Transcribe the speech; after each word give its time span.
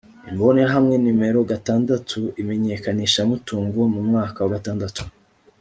imbonerahamwe 0.29 0.95
nomero 1.03 1.39
gatandatu 1.51 2.19
imenyekanishamutungo 2.41 3.79
mu 3.93 4.01
mwaka 4.07 4.37
wa 4.43 4.51
gatandatu 4.55 5.01